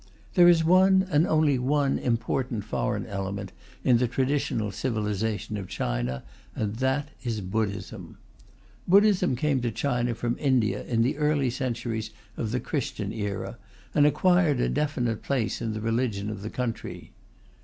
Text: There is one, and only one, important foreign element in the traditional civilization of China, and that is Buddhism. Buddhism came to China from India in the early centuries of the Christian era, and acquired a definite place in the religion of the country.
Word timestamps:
There 0.33 0.47
is 0.47 0.63
one, 0.63 1.05
and 1.11 1.27
only 1.27 1.59
one, 1.59 1.99
important 1.99 2.63
foreign 2.63 3.05
element 3.05 3.51
in 3.83 3.97
the 3.99 4.07
traditional 4.07 4.71
civilization 4.71 5.57
of 5.57 5.67
China, 5.67 6.23
and 6.55 6.77
that 6.77 7.09
is 7.23 7.39
Buddhism. 7.39 8.17
Buddhism 8.87 9.35
came 9.35 9.61
to 9.61 9.69
China 9.69 10.15
from 10.15 10.37
India 10.39 10.83
in 10.85 11.03
the 11.03 11.19
early 11.19 11.51
centuries 11.51 12.09
of 12.35 12.49
the 12.49 12.59
Christian 12.59 13.13
era, 13.13 13.59
and 13.93 14.07
acquired 14.07 14.59
a 14.59 14.69
definite 14.69 15.21
place 15.21 15.61
in 15.61 15.73
the 15.73 15.81
religion 15.81 16.31
of 16.31 16.41
the 16.41 16.49
country. 16.49 17.11